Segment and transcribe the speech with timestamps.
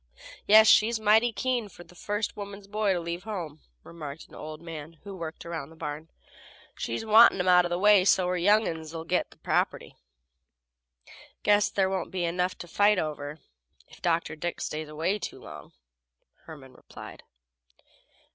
[0.47, 4.59] "Yes, she's mighty keen fer the first woman's boys to leave home," remarked an old
[4.59, 6.09] man who worked around the barn.
[6.75, 9.95] "She's wantin' 'em out of the way so her young uns 'll git the property."
[11.43, 13.37] "Guess there won't be enough to fight over
[13.89, 14.35] if Dr.
[14.35, 15.71] Dick stays away long,"
[16.45, 17.21] Herman replied.